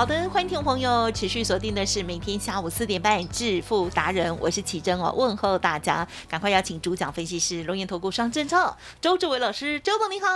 [0.00, 10.26] 好的，欢迎听众朋友持续锁定的是每天下午四点半《致富达人》，我是启珍哦，问候大家，赶快邀请主讲分析师龙岩投顾双证照周志伟老师，周总你好，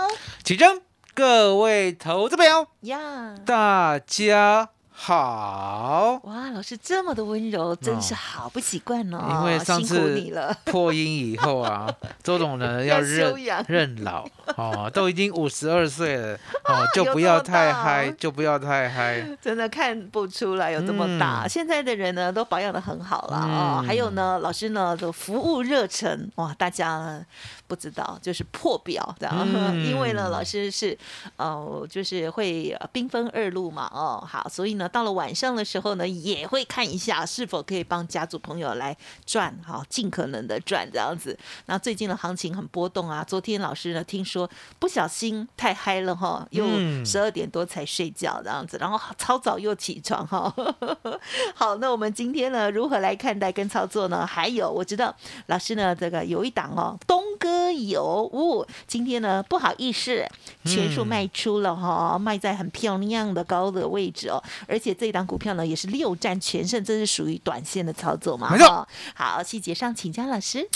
[0.44, 0.82] 启珍，
[1.14, 4.73] 各位投资朋友呀，大家。
[4.96, 9.18] 好哇，老师这么的温柔，真是好不习惯哦。
[9.28, 10.24] 因为上次
[10.64, 11.92] 破音以后啊，
[12.22, 13.34] 周董呢要认
[13.66, 14.24] 认老
[14.56, 19.20] 哦，都已经五十二岁了哦， 就不要太嗨，就不要太嗨。
[19.42, 21.46] 真的看不出来有这么大。
[21.48, 27.20] 现在的人呢都保养的很好了哦，还有呢，老师呢的服务热忱哇，大家。
[27.66, 29.34] 不知道，就是破表这样，
[29.88, 30.96] 因为呢，老师是
[31.38, 41.38] 哦，就是会兵分二路嘛，哦，好，所以呢，到了晚上的时候呢，也会看一下是否可以帮家族朋友来赚，哈，尽可能的赚这样子。
[41.66, 46.66] 那最近的行情很波动啊，昨天老师呢听说不小心太嗨了哈，又
[47.04, 50.54] 十二点多才睡觉这样子，然后超早又起床哈。
[51.54, 54.26] 好，那我们今天呢如何来看待跟操作呢？
[54.26, 55.14] 还有，我知道
[55.46, 57.64] 老师呢这个有一档哦，东哥。
[57.74, 60.24] 有哦，今天呢不好意思，
[60.64, 68.50] 全数卖出了哈，卖在很漂亮的高的位置哦，而且这一档股票呢也是六战全胜，这是属于短线的操作嘛？
[68.50, 68.86] 没错。
[69.14, 70.68] 好，细节上请教老师。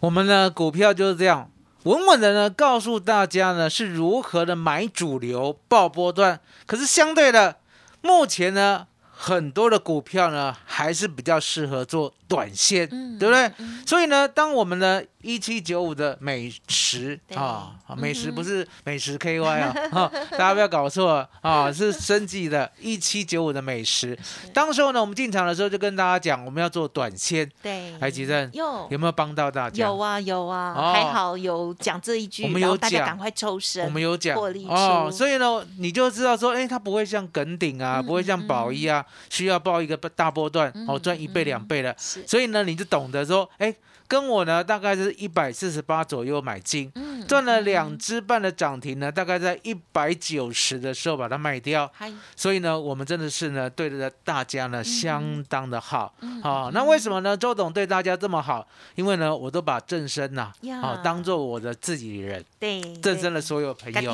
[0.00, 1.50] 我们呢股票就是这样，
[1.84, 7.56] 稳稳的呢告诉大家呢是如何的买主流爆波段，可是相对的，
[8.02, 13.50] 目前呢很多的股票呢还是比较适合做短线，对不对？
[13.86, 15.02] 所以呢，当我们呢。
[15.26, 19.72] 一七九五的美食啊，美食不是美食 KY 啊，
[20.32, 22.70] 大家不要搞错啊，是升级的。
[22.78, 24.14] 一七九五的美食，
[24.52, 27.50] 当时候呢，我们进场的时候就跟大家讲，我们要做短线。
[27.62, 29.86] 对，海吉正有有没有帮到大家？
[29.86, 35.10] 有啊有啊，还好有讲这一句，我们有讲，赶快抽身，我们有讲哦。
[35.10, 41.96] 所以呢，你就知道说，哎，它不会像耿鼎啊，不会像宝一啊，需要报一个大波段哦，赚一倍两倍的。
[42.26, 43.74] 所以呢，你就懂得说，哎。
[44.06, 46.92] 跟我呢，大概是一百四十八左右买进，
[47.26, 51.90] 赚了两只半的涨停呢，大概在一百九十的时候把它卖掉。
[52.36, 56.14] 所以呢，我们真的是呢，对着大家呢相当的好。
[56.42, 57.34] 好，那为什么呢？
[57.34, 58.68] 周董对大家这么好？
[58.94, 60.52] 因为呢，我都把正生呐，
[60.82, 62.44] 好当做我的自己人。
[62.60, 64.10] 对，正生的所有朋友。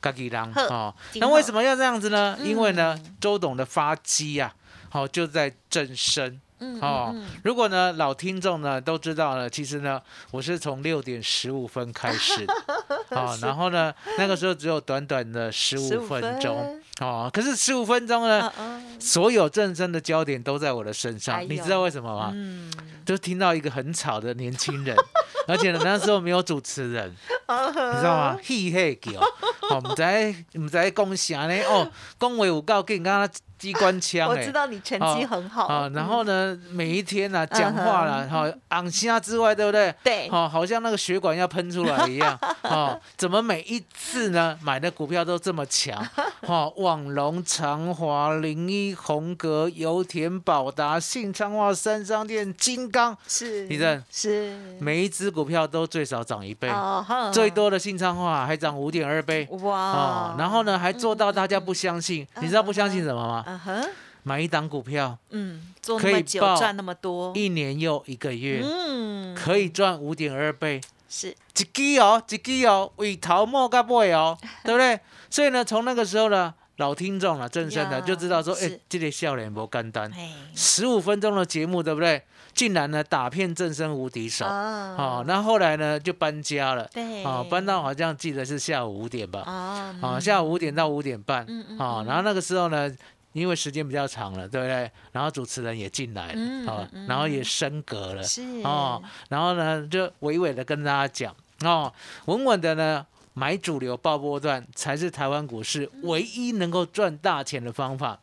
[0.00, 2.38] 嘎吉郎，哦，那为什么要这样子呢？
[2.42, 4.54] 因为呢，周董的发机呀，
[4.88, 5.94] 好就在正
[6.72, 6.80] 生。
[6.80, 12.46] 哦，如果呢老听众呢都知道了，其实呢我是从六点十五分开始，
[13.10, 18.50] 哦，然后呢那个时候只有短短的十五分钟，哦，可是十五分钟呢，
[18.98, 22.30] 所有正身的焦点都在我的身上，你知道为什么吗？
[22.34, 22.72] 嗯，
[23.04, 24.96] 就听到一个很吵的年轻人，
[25.48, 28.38] 而且呢那时候没有主持人， 你知道吗？
[28.42, 29.20] 嘿嘿叫，
[29.70, 31.62] 哦，唔知唔知讲啥呢？
[31.68, 33.30] 哦，讲话有够紧，刚刚。
[33.58, 35.90] 机关枪， 我知道你成绩很好啊。
[35.94, 39.94] 然后呢，每一天呢，讲话了哈，昂虾之外，对不对？
[40.02, 42.38] 对，好，好像那个血管要喷出来一样。
[42.62, 45.96] 哦，怎么每一次呢买的股票都这么强？
[46.46, 56.70] 哈， 网龙、长华、零一、红格、油田、宝达、信昌化、三商店、金刚，是，李正是，每一只股票都最少涨一倍，
[57.32, 59.46] 最多的信昌化还涨五点二倍。
[59.62, 63.43] 哇，哦，然后呢，还做到大家不相信，你知道不相信什么吗？
[64.26, 70.80] 买一档股票，嗯，做那么久赚那么多，一年又一个月，嗯，可以赚五点二倍，
[71.10, 74.98] 是，一支哦，一支哦，为桃莫甲尾哦， 对不对？
[75.28, 80.10] 所以呢，从那个时候呢，老听众了，正身的就知道说，哎，这个笑脸不干单，
[80.54, 82.22] 十五分钟的节目，对不对？
[82.54, 89.42] 竟然呢打遍正身无敌手，哦，那后来呢就搬家了，对，哦，搬到好像记得是下午五点吧，
[90.00, 92.90] 哦，下午五点到五点半，嗯嗯，哦，然后那个时候呢。
[93.34, 94.90] 因为时间比较长了，对不对？
[95.12, 99.02] 然后主持人也进来了，好，然后也升格了，是哦。
[99.28, 101.92] 然后呢，就娓娓的跟大家讲，哦，
[102.24, 103.06] 稳稳的呢。
[103.36, 108.16] 买主流爆波段才是台湾股市唯一能够赚大钱的方法。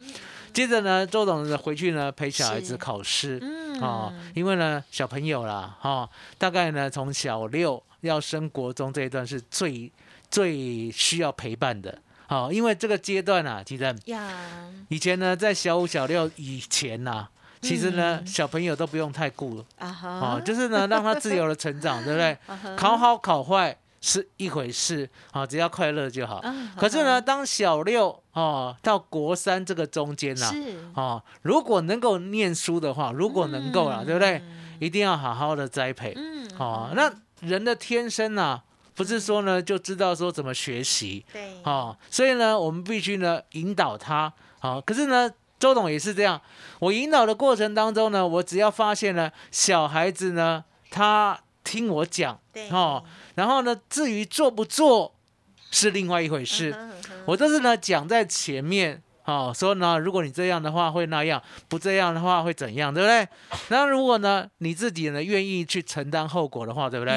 [0.53, 3.37] 接着呢，周董呢回去呢陪小孩子考试，
[3.81, 9.91] 哦，因为呢小朋友啦，哈，大概呢从小六要升国中这一段是最
[10.29, 13.93] 最需要陪伴的，好，因为这个阶段啊，其实
[14.87, 17.27] 以前呢在小五小六以前呐，
[17.61, 22.37] 其实呢小朋友都不用太顾了啊，哦，就是呢让他自由的成长，对不对？
[22.77, 23.77] 考好考坏。
[24.03, 26.41] 是一回事啊，只要快乐就好。
[26.75, 30.51] 可是呢，当小六哦到国三这个中间呢，
[30.95, 34.41] 哦，如果能够念书的话，如果能够了，对不对？
[34.79, 36.13] 一定要好好的栽培。
[36.15, 38.59] 嗯，哦，那人的天生呢，
[38.95, 41.25] 不是说呢就知道说怎么学习。
[41.31, 44.31] 对，哦，所以呢，我们必须呢引导他。
[44.59, 46.39] 好，可是呢，周董也是这样。
[46.79, 52.39] 我引导的过程当中呢，我只要发现呢，小孩子呢，他听我讲，
[52.69, 53.03] 哦。
[53.35, 55.15] 然后呢，至于做不做
[55.71, 56.75] 是另外一回事，
[57.25, 63.27] 我都是呢讲在前面，哦，说呢，如果你这样的话会那样，不这样的话会怎样，对不对？
[63.69, 67.15] 那如果呢你自己呢愿意去承担后果的话，对不对？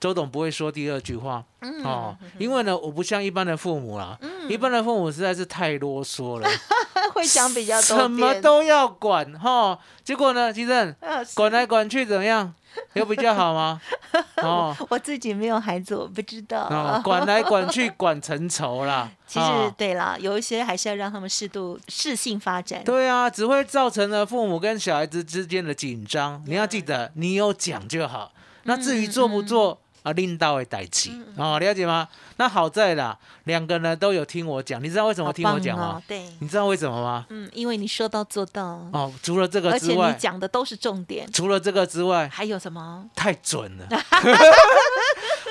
[0.00, 1.44] 周董不会说第二句话，
[1.84, 4.18] 哦，因为呢我不像一般的父母啦，
[4.48, 6.48] 一般的父母实在是太啰嗦了，
[7.14, 10.96] 会讲比较多，什么都要管，哈，结果呢，其实
[11.34, 12.52] 管来管去怎么样？
[12.94, 13.80] 有比较好吗？
[14.42, 16.66] 哦，我自己没有孩子，我不知道。
[16.70, 19.10] 哦，管来管去，管成仇啦。
[19.26, 19.46] 其实
[19.78, 22.82] 对啦，有一些还是要让他们适度适性发展。
[22.84, 26.42] 对啊，只会造成了父母跟小孩子之间的紧张。
[26.46, 28.32] 你要记得，你有讲就好。
[28.64, 29.78] 那至于做不做？
[30.02, 32.08] 啊，领导会代志哦，了解吗？
[32.36, 36.02] 那好在啦，两个呢都有听我讲，你知道为什么听我讲吗？
[36.08, 37.26] 对，你知道为什么吗？
[37.30, 39.12] 嗯，因为你说到做到哦。
[39.22, 41.30] 除了这个之外，而且你讲的都是重点。
[41.32, 43.08] 除了这个之外，还有什么？
[43.14, 43.86] 太准了。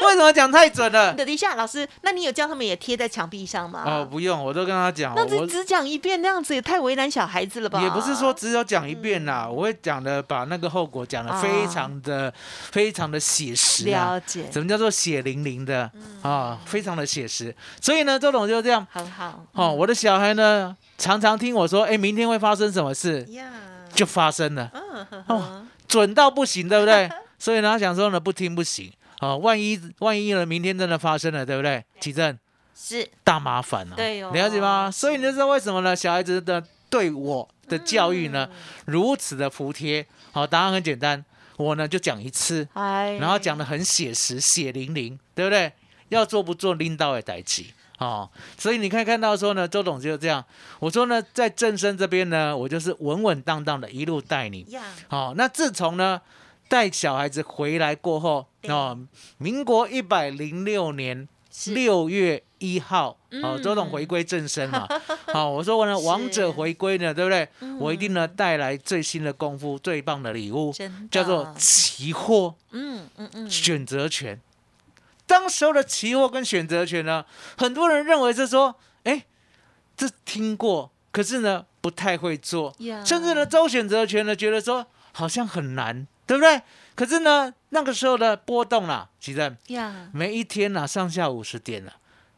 [0.05, 1.13] 为什么讲太准了？
[1.13, 3.83] 等一下，老师，那你有叫他们也贴在墙壁上吗？
[3.85, 5.13] 哦，不用，我都跟他讲。
[5.15, 7.81] 那只只讲一遍，那样子也太为难小孩子了吧？
[7.81, 12.33] 也不是说只有讲一遍啦，我会讲的，把那个后果讲的非常的、
[12.71, 13.85] 非常的写实。
[13.85, 14.45] 了解。
[14.51, 15.89] 什么叫做血淋淋的
[16.23, 16.59] 啊？
[16.65, 17.55] 非常的写实。
[17.79, 18.85] 所以呢，周董就这样。
[18.91, 19.45] 很好。
[19.53, 23.27] 哦，我的小孩呢，常常听我说，哎，明天会发生什么事？
[23.93, 24.71] 就发生了。
[24.73, 27.09] 嗯哦，准到不行，对不对？
[27.37, 28.91] 所以呢，他想说呢，不听不行。
[29.21, 30.43] 哦，万一万一呢？
[30.43, 31.85] 明天真的发生了，对不对？
[31.99, 32.35] 奇正
[32.75, 34.89] 是大麻烦了，对哦，了解吗？
[34.89, 35.95] 所以你就知道为什么呢？
[35.95, 38.49] 小孩子的对我的教育呢，
[38.85, 40.03] 如此的服帖。
[40.31, 41.23] 好，答案很简单，
[41.57, 45.71] 我呢就讲一次，然后讲的很写实，血淋淋，对不对？
[46.09, 47.71] 要做不做，拎到也带起。
[47.99, 48.27] 哦，
[48.57, 50.43] 所以你可以看到说呢，周董就这样。
[50.79, 54.65] 我说呢，在正生这边呢，我就是稳稳当当的一路带你。
[55.07, 56.19] 好，那自从呢。
[56.71, 58.97] 带小孩子回来过后，哦，
[59.37, 61.27] 民国一百零六年
[61.65, 64.87] 六月一号，哦，周董回归正身嘛，
[65.33, 67.45] 好， 我说我呢，王者回归呢，对不对？
[67.77, 70.73] 我一定呢带来最新的功夫，最棒的礼物，
[71.11, 74.39] 叫做期货，嗯嗯嗯，选择权。
[75.27, 77.25] 当时候的期货跟选择权呢，
[77.57, 79.25] 很多人认为是说，哎，
[79.97, 82.73] 这听过，可是呢不太会做，
[83.05, 86.07] 甚至呢周选择权呢觉得说好像很难。
[86.27, 86.61] 对不对？
[86.95, 89.57] 可是呢，那个时候的波动啦，其实
[90.13, 91.93] 每一天呢上下五十点了。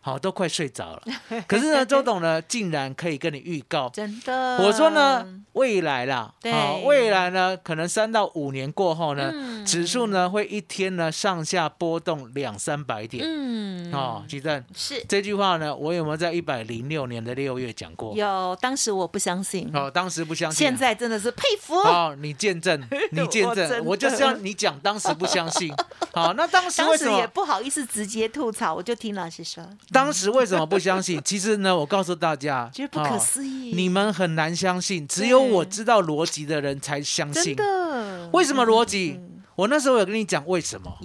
[0.05, 1.01] 好，都快睡着了。
[1.47, 4.57] 可是呢，周董呢，竟然可以跟你预告，真的。
[4.57, 9.31] 我说呢，未来啦，好，未来呢，可能三到五年过后呢，
[9.65, 13.23] 指数呢会一天呢上下波动两三百点。
[13.25, 18.13] 嗯，哦，吉正是这句话呢，我有没有在一百零六年的六月讲过？
[18.13, 19.71] 有，当时我不相信。
[19.73, 21.75] 哦，当时不相信，现在真的是佩服。
[21.75, 22.77] 哦，你见证，
[23.13, 25.73] 你见证，我就是要你讲，当时不相信。
[26.11, 28.75] 好，那当时为什么也不好意思直接吐槽？
[28.75, 29.63] 我就听老师说。
[29.93, 31.21] 当时为什么不相信？
[31.23, 33.71] 其实呢，我告诉大家，觉得不可思议。
[33.73, 37.55] 你们很难相信，只有我知道逻辑的人才相信。
[37.55, 38.29] 真的？
[38.33, 39.19] 为什么逻辑？
[39.55, 40.97] 我那时候有跟你讲为什么？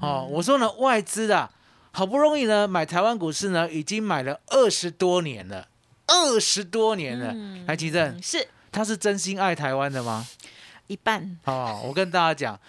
[0.00, 1.50] 哦，我说呢，外资啊，
[1.90, 5.66] 好不容易呢买台湾股市呢，已经买了二十多年了，
[6.06, 7.34] 二十多年了。
[7.66, 10.24] 来，吉正，是他是真心爱台湾的吗？
[10.86, 11.36] 一半。
[11.46, 12.60] 哦，我跟大家讲。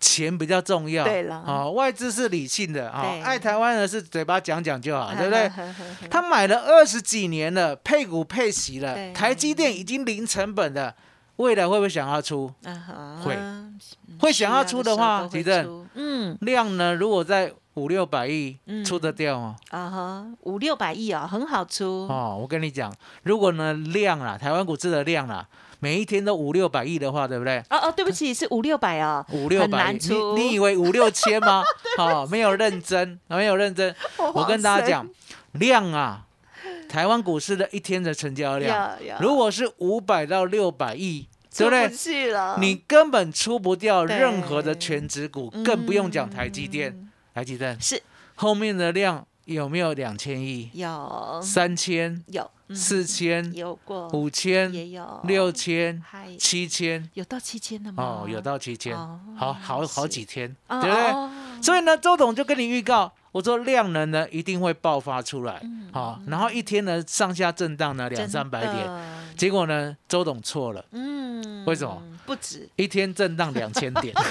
[0.00, 5.50] 钱比较重要，对了，哦，外资是理性的，啊，爱台湾的是嘴巴讲讲就好， 对不对？
[6.10, 10.94] 他买了二十几年了，配股配息了，台积电已经零成本了，
[11.36, 12.50] 未来会不会想要出？
[13.22, 13.38] 会，
[14.18, 19.56] 会想要出的话，其实，嗯，量呢，如果在五六百亿出得掉吗？
[19.70, 22.08] 啊哈，五六百亿哦，很好出。
[22.08, 22.90] 哦，我跟你讲，
[23.24, 25.46] 如果呢量啊，台湾股市的量啊。
[25.80, 27.58] 每一天都五六百亿的话，对不对？
[27.70, 29.98] 哦哦，对不起，是五六百啊， 五六百，你
[30.36, 31.64] 你以为五六千吗？
[31.98, 33.94] 哦，没有认真，没有认真。
[34.34, 35.08] 我跟大家讲，
[35.52, 36.26] 量啊，
[36.88, 41.90] 台湾股市的一天的成交量，如果是五百到六百亿，对不对？
[42.58, 47.10] 你根本出不掉任何的全指股，更不用讲台积电。
[47.32, 48.02] 台积电是
[48.34, 50.68] 后面的量有没有两千亿？
[50.74, 52.22] 有三千？
[52.26, 52.50] 有。
[52.74, 56.02] 四千有过，五千也有，六千，
[56.38, 58.02] 七千，有到七千的吗？
[58.02, 58.96] 哦，有到七千，
[59.36, 61.62] 好好好几天，对不对？
[61.62, 65.60] 所以呢，周董就跟你预告，我说量能呢一定会爆发出来，
[65.92, 68.88] 好，然后一天呢上下震荡呢两三百点，
[69.36, 72.00] 结果呢周董错了，嗯，为什么？
[72.24, 72.68] 不止。
[72.76, 74.14] 一天震荡两千点，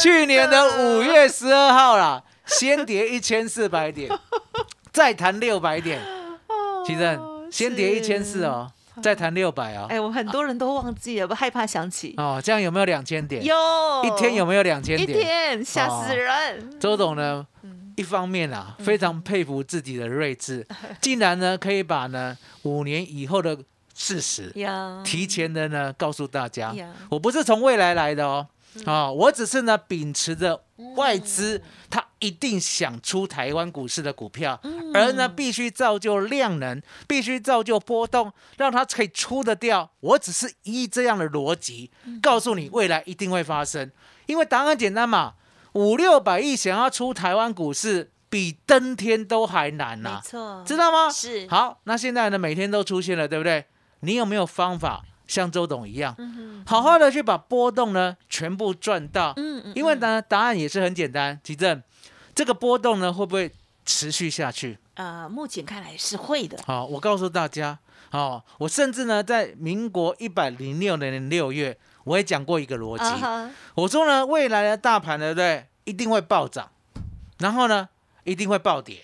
[0.00, 4.10] 去年的五月十二号啦，先跌一千四百点。
[5.00, 5.98] 再谈六百点，
[6.86, 7.18] 其实
[7.50, 8.70] 先跌一千四哦，
[9.02, 9.86] 再谈六百哦。
[9.88, 12.38] 哎，我很多人都忘记了，不害怕想起哦。
[12.44, 13.42] 这样有没有两千点？
[13.42, 13.56] 有，
[14.04, 15.08] 一天有没有两千点？
[15.08, 16.78] 一天吓死人。
[16.78, 17.46] 周董呢，
[17.96, 20.66] 一方面啊，非常佩服自己的睿智，
[21.00, 23.56] 竟然呢可以把呢五年以后的
[23.94, 24.52] 事实
[25.02, 26.74] 提前的呢告诉大家。
[27.08, 28.46] 我不是从未来来的哦。
[28.84, 30.62] 啊，我只是呢秉持着
[30.94, 34.60] 外资，他一定想出台湾股市的股票，
[34.94, 39.90] 而呢必须造就量能，必须造就波动，让它可以出得掉。
[40.00, 41.90] 我只是以这样的逻辑
[42.22, 43.90] 告诉你，未来一定会发生，
[44.26, 45.34] 因为答案简单嘛，
[45.72, 51.10] 五六百亿想要出台湾股市，比登天都还难呐，没错，知道吗？
[51.10, 51.46] 是。
[51.48, 53.66] 好，那现在呢，每天都出现了，对不对？
[54.00, 55.04] 你有没有方法？
[55.26, 56.16] 像周董一样，
[56.66, 59.32] 好好的去把波动呢全部赚到。
[59.36, 59.72] 嗯嗯。
[59.76, 61.80] 因为呢，答案也是很简单，吉正，
[62.40, 63.52] 这个波动呢会不会
[63.84, 64.78] 持续下去？
[64.94, 66.58] 呃，目前看来是会的。
[66.64, 67.78] 好，我告诉大家，
[68.08, 73.52] 好，我甚至呢在民国一百零六年六月，我也讲过一个逻辑。
[73.74, 75.66] 我说呢，未来的大盘，对不对？
[75.84, 76.70] 一定会暴涨，
[77.40, 77.86] 然后呢，
[78.24, 79.02] 一定会暴跌。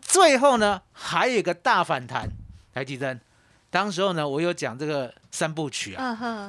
[0.00, 2.26] 最后呢，还有一个大反弹。
[2.72, 3.20] 来，吉正。
[3.68, 6.04] 当时候呢，我有讲这个三部曲啊，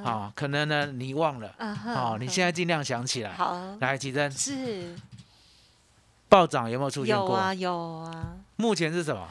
[0.05, 3.33] 啊，可能呢你忘了，啊，你现在尽量想起来。
[3.33, 4.95] 好，来，吉珍是
[6.33, 7.29] 暴涨有没有出现过？
[7.29, 8.37] 有啊，有啊。
[8.55, 9.29] 目前是什么？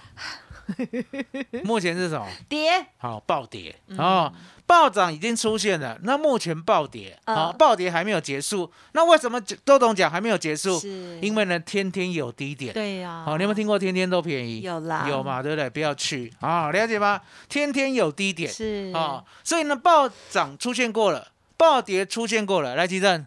[1.64, 2.25] 目前是什么？
[2.49, 2.71] 跌。
[2.99, 4.32] 好，暴跌哦。
[4.68, 8.71] 暴涨已经出现了，那目前暴跌，好，暴跌还没有结束。
[8.92, 10.78] 那为什么周董讲还没有结束？
[10.78, 12.73] 是，因为呢，天天有低点。
[12.73, 13.25] 对呀。
[13.26, 14.61] 好，你有没有听过天天都便宜？
[14.61, 15.04] 有啦。
[15.09, 15.68] 有嘛，对不对？
[15.68, 17.21] 不要去啊，了解吗？
[17.49, 18.49] 天天有低点。
[18.49, 18.92] 是。
[18.94, 22.76] 啊，所以呢，暴涨出现过了，暴跌出现过了。
[22.76, 23.26] 来，吉正，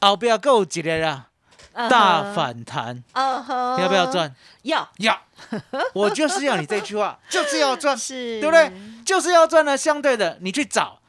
[0.00, 1.26] 后不要够几个啦。
[1.72, 4.34] 大反弹，要不要赚？
[4.62, 5.18] 要要，
[5.94, 8.72] 我就是要你这句话， 就是要赚，是，对不对？
[9.04, 9.76] 就是要赚呢。
[9.76, 11.00] 相对的，你去找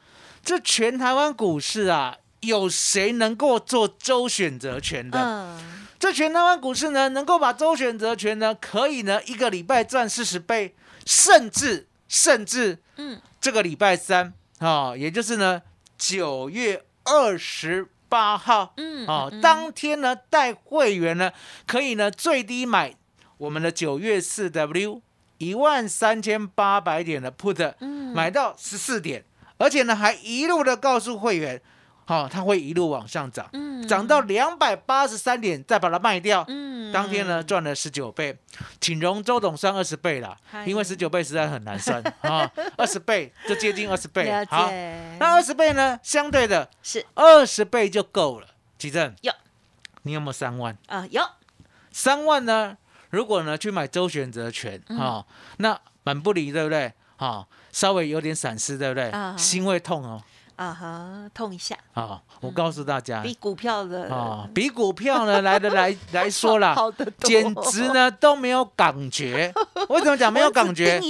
[0.44, 5.58] 这全台湾股市啊，有谁能够做周选择权的？
[5.98, 10.74] 这全台湾股市呢，能够把周选择权呢，可以呢一个礼拜赚四十倍，
[11.06, 15.62] 甚至甚至，嗯，这个礼拜三啊，也就是呢
[15.98, 17.88] 九月二十。
[18.12, 21.32] 八号，嗯，哦，当天呢带会员呢
[21.66, 22.94] 可以呢最低买
[23.38, 25.00] 我们的九月四 W
[25.38, 29.24] 一万三千八百点的 put，嗯，买到十四点，
[29.56, 31.62] 而且呢还一路的告诉会员。
[32.12, 36.44] 好，它会一路往上涨，嗯涨到两百八十三点，再把它卖掉。
[36.46, 38.36] 嗯，当天呢赚了十九倍，
[38.82, 44.30] 请容周董算二十倍了，因为十九倍实在很难算 啊，二十倍就接近二十倍。
[44.44, 44.70] 好，
[45.18, 48.46] 那二十倍呢，相对的是二十倍就够了。
[48.76, 49.32] 吉正有，
[50.02, 50.76] 你有没有三万？
[50.88, 51.22] 啊，有
[51.90, 52.76] 三万呢。
[53.08, 55.24] 如果呢去买周选择权，哈，
[55.56, 56.92] 那满不离，对不对？
[57.16, 59.10] 哈，稍微有点闪失，对不对？
[59.38, 60.22] 心会痛哦。
[60.62, 62.20] 啊哈，痛一下啊！
[62.40, 66.76] 我告诉大家，比股票的啊，比股票呢 来的来来说啦，
[67.18, 69.52] 简直呢都没有感觉。
[69.88, 71.00] 为什么讲没有感觉？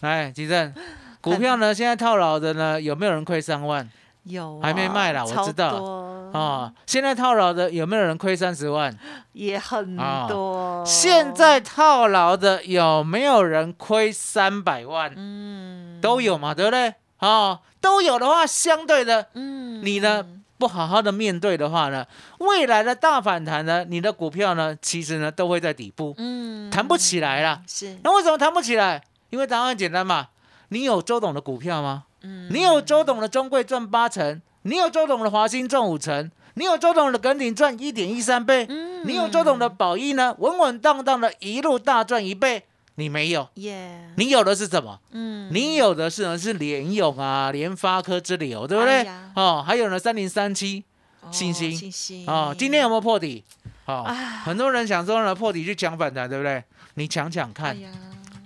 [0.00, 0.72] 来，吉正，
[1.20, 3.86] 股票呢现在套牢的呢有没有人亏三万？
[4.24, 5.68] 有，还没卖啦，我知道
[6.32, 6.72] 啊。
[6.86, 8.96] 现在套牢的有没有人亏三十万？
[9.32, 9.96] 也很
[10.28, 10.82] 多。
[10.84, 15.12] 现在套牢的有没有人亏三百万？
[15.16, 16.94] 嗯，都有嘛，对不对？
[17.18, 17.60] 啊。
[17.80, 20.26] 都有的话，相对的，嗯，你呢
[20.58, 22.04] 不好好的面对的话呢，
[22.38, 27.62] 未来的大反弹呢，你的股票呢，其实呢都会在底部，嗯，弹不起来了。
[27.68, 29.04] 是，那为什么弹不起来？
[29.30, 30.26] 因为答案很简单嘛，
[30.70, 32.04] 你有周董的股票吗？
[32.22, 42.64] 嗯，你有周董的中贵赚八成，你有周董的华兴赚五成，你有周董的耿鼎赚一点一三倍，嗯，你有周董的宝益呢，稳稳当当的一路大赚一倍。
[42.98, 43.48] 你没有，
[44.16, 44.98] 你有的是什么？
[45.12, 49.06] 嗯，你有的是呢是联勇啊，联发科之流，对不对？
[49.36, 50.82] 哦，还有呢三零三七，
[51.30, 52.26] 信心。
[52.26, 53.44] 哦，今天有没有破底？
[53.86, 54.04] 哦，
[54.44, 56.64] 很多人想说呢，破底去抢反弹，对不对？
[56.94, 57.76] 你抢抢看，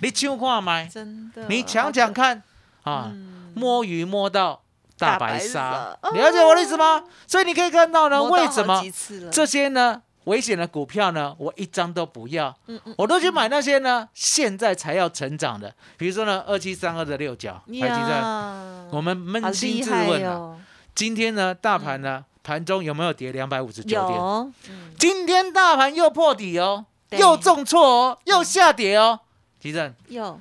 [0.02, 2.42] 你抢看买，真的，你抢抢看
[2.82, 3.10] 啊，
[3.54, 4.60] 摸鱼摸到
[4.98, 7.04] 大白鲨，了解我的意思吗？
[7.26, 8.84] 所以你可以看到呢，为什么
[9.30, 10.02] 这些呢？
[10.24, 12.54] 危险的股票呢，我一张都不要，
[12.96, 18.88] 我都去买那些呢，现在才要成长的，比如说呢，二七三二的六角，还记得？
[18.92, 20.56] 我们扪心自问啊，
[20.94, 24.54] 今天呢，大盘呢，盘中有没有跌两百五十九点？
[24.98, 29.20] 今天大盘又破底哦，又重挫哦，又下跌哦，
[29.58, 29.94] 吉正。
[30.08, 30.38] 有。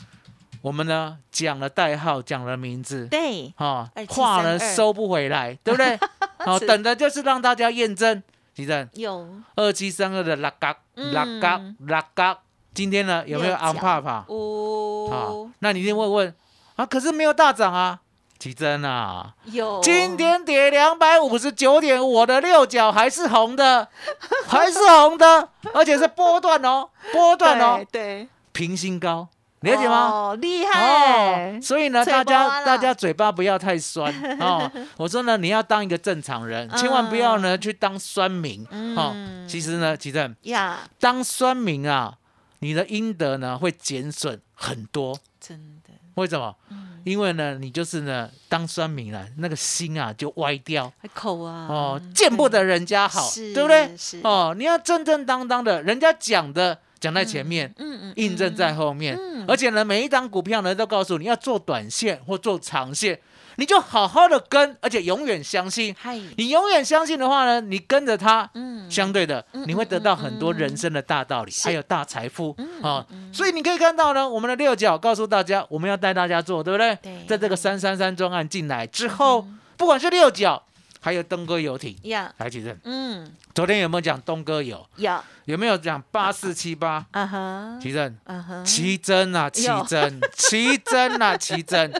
[0.62, 5.98] 我们呢讲了代号，讲了名字，对，哈，话呢收不回来，对不对？
[6.38, 8.22] 好，等的就是让大家验证。
[8.54, 9.28] 地震有。
[9.56, 12.38] 二七三二的拉嘎拉嘎拉嘎，
[12.74, 14.26] 今天呢有没有安帕帕？
[14.28, 16.34] 哦，好，那你一定会问
[16.76, 18.00] 啊，可是没有大涨啊，
[18.40, 23.88] 奇珍啊，有，今天跌两百五十九点，我的六角还是红的，
[24.48, 29.28] 还是红的，而且是波段哦，波段哦，对，平新高。
[29.62, 30.10] 了解吗？
[30.10, 31.60] 哦，厉害！
[31.62, 34.70] 所以呢，大家大家嘴巴不要太酸 哦。
[34.98, 38.66] 我说呢，你要当一个正常人，千万不要呢去当酸民
[38.96, 39.16] 哦。
[39.48, 42.18] 其实呢，其正呀，当酸民啊，
[42.60, 45.20] 你的阴德呢会减损很多。
[45.40, 45.94] 真的？
[46.16, 46.56] 为什么？
[47.04, 50.92] 因为呢，你就是呢当酸民了，那个心啊就歪掉。
[51.14, 51.68] 口啊！
[51.70, 53.96] 哦，见不得人家好，对不对？
[54.24, 56.80] 哦，你要正正当当的，人家讲的。
[57.02, 63.20] 讲在前面，嗯嗯，印证在后面，嗯，而且呢，每一张股票呢都告诉你要做短线或做长线，
[63.56, 65.96] 你就好好的跟，而且永远相信。
[66.38, 73.04] 你永远相信的话呢，你跟着它，嗯，相对的，你会得到很多人生的大道理，还有大财富啊。
[73.34, 76.96] 所以你可以看到呢，我们的六角告诉大家，我们要带大家做，对不对？
[77.02, 80.64] 对，在这个三三三专案进来之后，不管是六角。
[81.04, 81.98] 还有东哥游艇，
[82.38, 82.80] 来几阵？
[82.84, 84.86] 嗯，昨天有没有讲东哥游？
[84.98, 87.04] 有，有没有讲八四七八？
[87.10, 91.92] 啊哈，奇珍，啊哈，奇珍啊，奇珍，奇珍 啊，奇珍，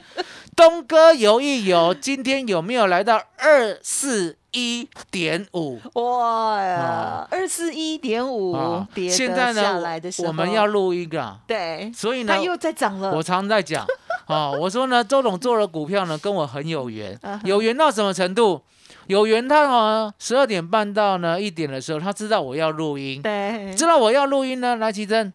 [0.54, 5.80] 东哥游一游，今天有没有来到二四一点五？
[5.94, 9.82] 哇呀，二四一点五，现在呢，
[10.24, 13.12] 我们要录一个，对，所以呢，它又在涨了。
[13.16, 13.84] 我常在讲，
[14.28, 18.62] 哦，我说呢，周董做了股票呢，跟我很有缘， 有缘到什么程度？
[19.06, 25.32] 有缘，他哦，十二点半到呢一点的时候，他知道我要录音，对，知道我要录音呢，来奇珍，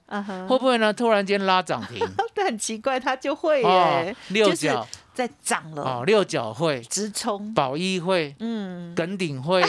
[0.47, 0.91] 会不会呢？
[0.93, 1.99] 突然间拉涨停？
[2.34, 4.88] 但，很奇怪，他就会耶，六角。
[5.13, 6.80] 在涨了，哦，六角会。
[6.82, 9.63] 直冲，宝一会，嗯，耿鼎会，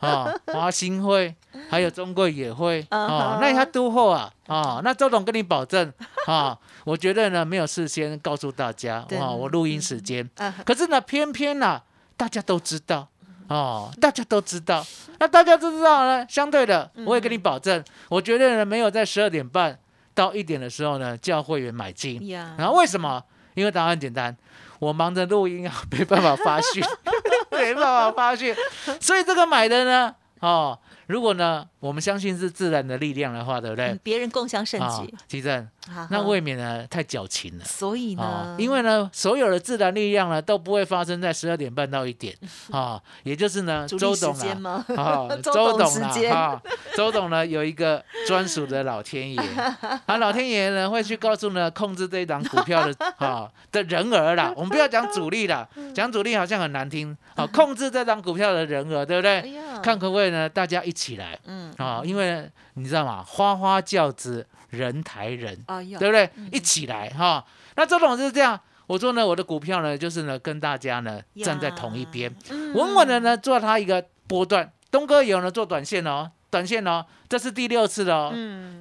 [0.00, 1.34] 啊， 华兴会，
[1.68, 5.92] 还有中贵也会，啊，那他都会啊，啊，那周董跟你保证，
[6.24, 10.26] 啊， 我觉得呢没有事先告诉大家，哇，我录音时间，
[10.64, 11.82] 可是呢偏偏呢
[12.16, 13.08] 大家都知道。
[13.48, 14.84] 哦，大家都知道，
[15.18, 16.24] 那大家都知道呢。
[16.28, 19.78] 相对的，我也跟你保证，我绝对呢没有在十二点半
[20.14, 22.20] 到一点的时候呢叫会员买进。
[22.56, 23.22] 然后为什么？
[23.54, 24.36] 因为答案很简单，
[24.78, 26.84] 我忙着录音啊，没办法发讯，
[27.50, 28.54] 没办法发讯。
[29.00, 30.78] 所以这个买的呢，哦。
[31.08, 33.98] 如果呢，我们相信是自然的力量的话，对不对？
[34.02, 35.66] 别人共享盛举，奇正，
[36.10, 37.64] 那未免呢太矫情了。
[37.64, 42.36] 所以呢，因为呢，所有的自然力量呢都不会发生在十二点半到一点。
[42.70, 45.90] 啊，也就是呢，周董啊，啊， 周董
[46.30, 46.62] 啊，
[46.94, 49.40] 周董呢有一个专属的老天爷，
[50.04, 59.54] 啊，老天爷呢会去告诉呢控制这一档股票的啊的人儿啦，我们不要讲主力啦，讲主力好像很难听，啊，控制这档股票的人儿，对不对？
[59.82, 60.97] 看可不可以呢，大家一。
[60.98, 63.22] 起来，嗯啊，因为你知道吗？
[63.22, 65.56] 花花轿子人抬人，
[65.98, 66.28] 对不对？
[66.50, 67.44] 一起来哈。
[67.76, 68.58] 那周董是这样，
[68.88, 72.34] 我说呢，我的股票呢，就是呢，跟大家呢站在同一边，
[72.74, 74.72] 稳稳的呢做它一个波段。
[74.90, 78.32] 东哥有呢做短线哦，短线哦，这是第六次了哦，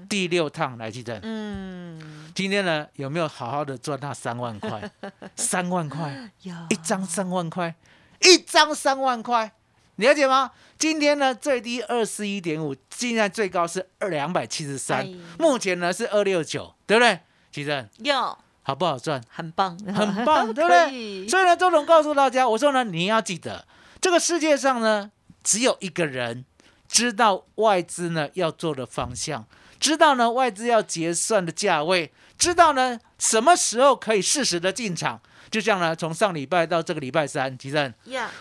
[0.09, 1.19] 第六趟来记得。
[1.21, 4.89] 嗯，今天呢有没有好好的赚那三万块？
[5.35, 6.31] 三万块，
[6.69, 7.75] 一张三万块，
[8.21, 9.51] 一张三万块。
[9.97, 10.51] 了解吗？
[10.77, 15.07] 今天呢最低二四一点五，现在最高是二两百七十三，
[15.39, 17.19] 目前呢是二六九，对不对？
[17.51, 19.21] 其实有好不好赚？
[19.29, 21.27] 很棒，很棒， 对不对？
[21.27, 23.65] 所以呢，周总告诉大家，我说呢，你要记得，
[23.99, 25.11] 这个世界上呢，
[25.43, 26.45] 只有一个人
[26.87, 29.47] 知道外资呢要做的方向，
[29.79, 35.19] 知道呢外资要结算的价位，知道呢什么时候可以适时的进场。
[35.49, 37.93] 就像呢，从上礼拜到这个礼拜三，其实，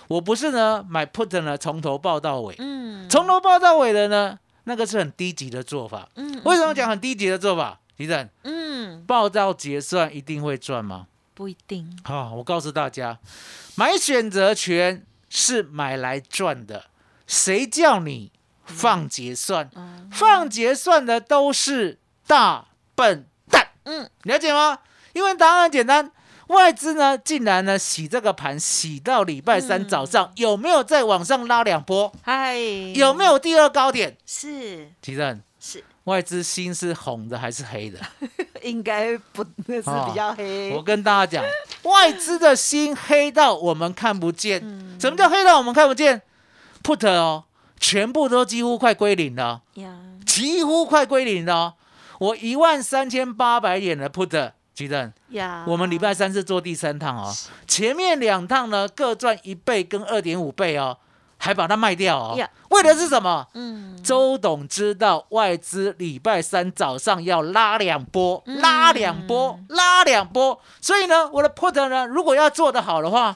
[0.08, 7.80] 我不是呢买 put 呢，从头报到尾，嗯，从头报到尾的呢，那个是很低级的做法，嗯，为什么讲很低级的做法？
[7.96, 11.06] 其实，嗯，报到结算一定会赚吗？
[11.34, 11.98] 不一定。
[12.04, 13.18] 好，我告诉大家，
[13.74, 16.86] 买选择权是买来赚的，
[17.26, 18.32] 谁叫你
[18.64, 19.70] 放结算？
[20.10, 23.68] 放结算的都是大笨蛋。
[23.84, 24.78] 嗯，了解吗？
[25.12, 26.10] 因为答案很简单，
[26.48, 32.12] 外资呢竟然呢洗这个盘洗到礼拜三早上，有没有再往上拉两波？
[32.22, 32.56] 嗨，
[32.94, 34.16] 有没有第二高点？
[34.24, 37.98] 是，其正是外资心是红的还是黑的？
[38.62, 40.72] 应该不那是比较黑。
[40.72, 41.44] 我跟大家讲，
[41.82, 44.60] 外资的心黑到我们看不见。
[45.00, 46.22] 什么叫黑到我们看不见
[46.82, 47.44] ？Put 哦，
[47.80, 49.62] 全部都几乎快归零了，
[50.24, 51.74] 几乎快归零了。
[52.18, 54.52] 我一万三千八百点的 Put。
[54.76, 55.10] 吉正，
[55.66, 57.34] 我们礼拜三是做第三趟哦，
[57.66, 60.98] 前面两趟呢各赚一倍跟二点五倍哦，
[61.38, 63.46] 还把它卖掉哦，为的是什么？
[63.54, 73.34] 嗯，周董知道外资礼拜三早上要拉两波，拉两波，拉两波，所以呢，我的 put 呢，如果要做得好的话，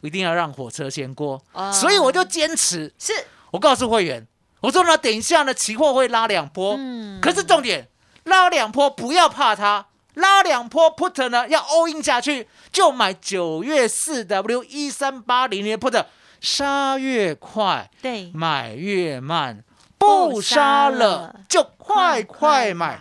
[0.00, 1.40] 一定要让火车先过，
[1.72, 3.12] 所以我就坚持，是。
[3.52, 4.26] 我告诉会员，
[4.60, 7.20] 我说呢，等一下呢，期货会拉两波，嗯。
[7.20, 7.88] 可是重点
[8.24, 9.86] 拉两波不要怕它。
[10.20, 16.04] 拉两波 put 呢，要 all in 下去，就买九月四 W 一三八零的 put，
[16.40, 19.64] 杀越快，对，买越慢，
[19.98, 23.00] 不杀了就快快买，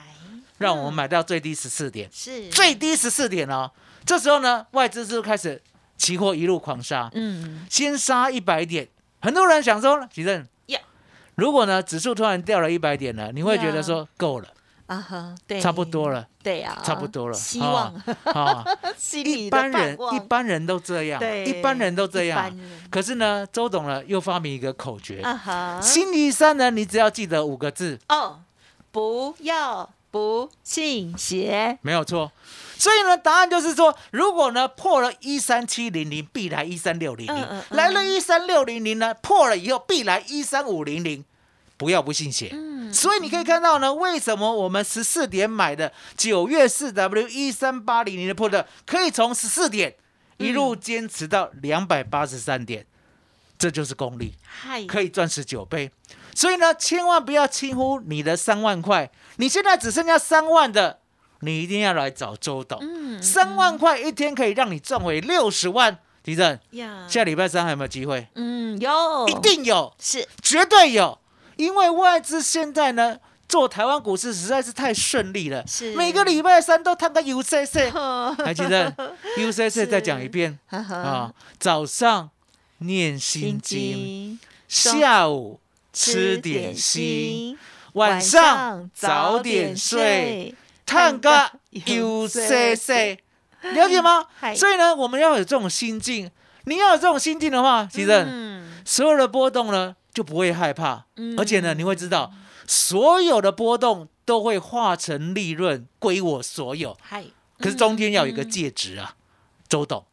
[0.58, 2.50] 让我们买到最低十四点，是。
[2.50, 3.72] 最低十四点哦。
[4.06, 5.62] 这时候呢，外资就开始
[5.98, 8.88] 期货一路狂杀，嗯，先杀一百点，
[9.22, 10.48] 很多人想说，其正，
[11.36, 14.48] 如果呢指数突然掉了一百点呢，你会觉得说够了。
[14.89, 17.34] 啊哈，对，差不多了，对呀，差不多了。
[17.36, 17.93] 希望。
[18.23, 18.65] 啊，
[19.23, 22.52] 一般人一般人都这样，一般人都这样。
[22.89, 27.99] 可是呢，周董呢又发明一个口诀，啊哈，星期三呢，你只要记得五个字。
[28.10, 28.39] 哦，
[28.91, 32.32] 不要不信邪，没有错。
[32.80, 41.23] 所以呢，答案就是说，如果呢破了一三七零零，必来一三六零零；来了一三六零零呢，破了以后必来一三五零零。
[41.80, 42.54] 不要不信邪，
[42.92, 49.96] 所以你可以看到呢，为什么我们十四点买的九月四 W 一三八零零的 put 可以从十四点
[50.36, 52.86] 一路坚持到两百八十三点，
[53.58, 54.34] 这就是功力，
[54.89, 55.89] 可以赚十九倍。
[56.36, 61.00] 所以呢，千万不要轻忽你的三万块，你现在只剩下三万的，
[61.39, 62.82] 你一定要来找周董。
[63.22, 66.60] 三万块一天可以让你赚回六十万，地震。
[67.08, 68.28] 下礼拜三还有没有机会？
[68.36, 71.18] 嗯，有，一定有，是绝对有。
[71.60, 75.93] 因为外资现在呢做台湾股市实在是太顺利了，是。
[75.93, 77.91] 每个礼拜三都探个 UCC，
[78.45, 78.95] 还记得
[79.38, 80.58] UCC 再讲一遍。
[80.69, 82.30] 啊，早上
[82.78, 85.60] 念心经，下午
[85.91, 87.58] 吃点心，
[87.93, 93.17] 晚上早点睡，探个 UCC，
[93.74, 94.28] 了解吗？
[94.56, 96.32] 所以呢，我们要有这种心境，
[96.63, 99.93] 你要有这种心境的话，其实所有的波动呢。
[100.13, 101.06] 就不会害怕，
[101.38, 102.32] 而且呢，你会知道
[102.67, 106.98] 所有的波动都会化成利润归我所有。
[107.02, 107.26] 嗨，
[107.60, 109.15] 可是中间要有一个介质啊，
[109.67, 110.06] 周董，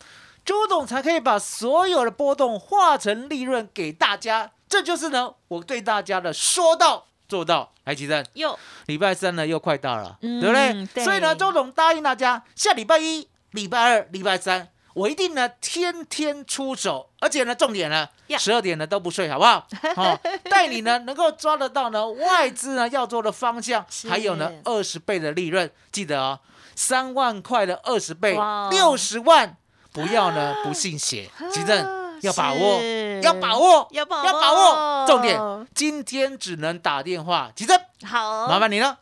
[0.45, 4.53] 周董才可以把所有的波动化成利润给大家。
[4.69, 7.73] 这就是呢，我对大家的说到做到。
[7.85, 11.05] 来，吉正，又礼拜三呢又快到了，对不对？
[11.05, 14.69] 所以呢，周董答应大家，下礼拜一、礼拜二、礼拜三。
[14.97, 19.67] 我一定呢，天天出手，而且呢，重点呢，十二点呢都不睡，好不好？
[19.95, 26.41] 好，带你呢能够抓得到呢外资呢要做的方向，还有呢二十倍的利润，记得哦，
[26.75, 28.39] 三万块的二十倍，
[28.71, 29.59] 六十万，
[29.93, 32.06] 不要呢不信邪， 急正。
[32.27, 32.81] 要把握，
[33.23, 35.41] 要把握，要把握，要把握重点，
[35.75, 37.75] 今天只能打电话，急着。
[38.05, 38.99] 好，麻烦你了。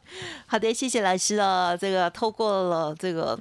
[0.47, 1.77] 好的，谢谢老师了。
[1.77, 3.37] 这个透过了这个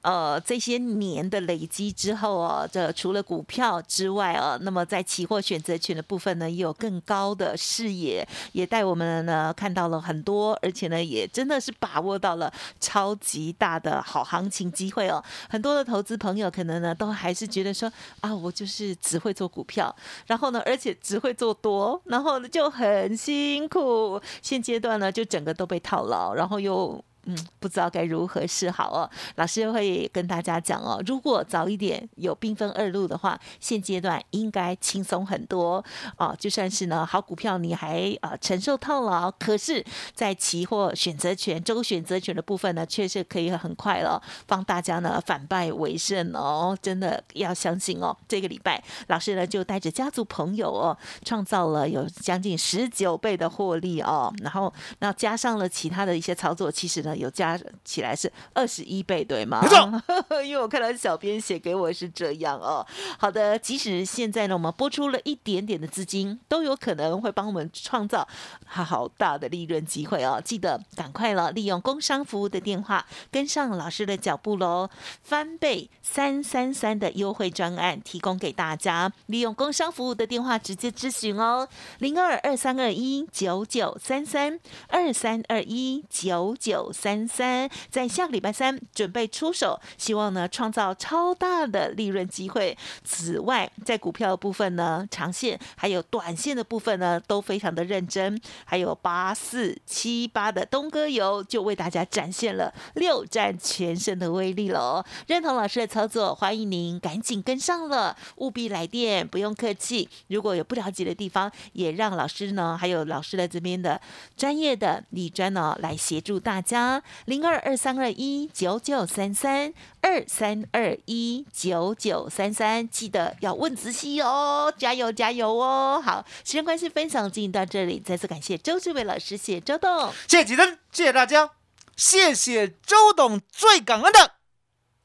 [0.00, 15.22] 呃这些年的累积之后啊，这除了股票之外啊，那么在期货选择权的部分呢，也有更高的视野，也带我们呢看到了很多，而且呢也真的是把握到了超级大的好行情机会哦。
[15.50, 17.92] 很多的投资朋友可能呢都还是觉得说
[18.22, 19.94] 啊，我就是只会做股票，
[20.28, 24.18] 然后呢而且只会做多，然后呢就很辛苦。
[24.40, 24.94] 现阶段。
[24.94, 27.04] 呢，就整个都被套牢，然后又。
[27.26, 29.10] 嗯，不知道该如何是好哦。
[29.36, 35.82] 老师会跟大家讲哦，如果早一点有缤纷二路的话，现阶段应该轻松很多
[36.18, 36.36] 哦。
[36.38, 39.82] 就算是呢好股票，你还啊承受套牢，可是，
[40.14, 46.76] 在期货选择权、周选择权的部分呢，确实可以很快了，帮大家呢反败为胜哦。
[46.82, 48.14] 真的要相信哦。
[48.28, 54.30] 这个礼拜，老师呢就带着家族朋友哦，创造了有将近十九倍的获利哦。
[54.42, 57.13] 然后，那加上了其他的一些操作，其实呢。
[57.14, 59.60] 呢有加起来是二十一倍，对吗？
[59.62, 62.84] 没错， 因为我看到小编写给我是这样哦。
[63.18, 68.26] 好的，即使现在呢，我们拨出了一点点的资金，都有可能会帮我们创造
[68.66, 70.40] 好大的利润机会哦。
[70.44, 74.90] 记得赶快了，利用工商服务的电话跟上老师的脚步喽，
[75.22, 92.74] 翻倍三三三的优惠专案提供给大家，利用工商服务的电话直接咨询哦，零二二三二一九九三三二三二一九九三三，在下个礼拜三准备出手，希望呢创造超大的利润机会。
[93.04, 98.40] 此外，在股票部分呢，长线还有短线的部分呢，都非常的认真。
[98.64, 105.04] 还有八四七八的东哥油，就为大家展现了六战全胜的威力了。
[105.26, 110.08] 认同老师的操作，欢迎您赶紧跟上了，务必来电，不用客气。
[110.28, 114.00] 如果有不了解的地方，也让老师呢，还有老师在这边的
[114.38, 116.93] 专业的李专呢，来协助大家。
[117.26, 126.00] 零二二三二一九九三三二三二一九九三三，记得要问仔细哦，加油加油哦！
[126.04, 131.50] 好，时间关系，分享进行到这里，再次感谢周志伟老师，谢周董，谢谢吉登，谢谢大家，
[131.96, 134.32] 谢谢周董，最感恩的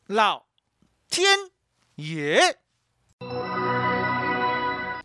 [0.07, 0.45] 老
[1.09, 1.37] 天
[1.95, 2.59] 爷。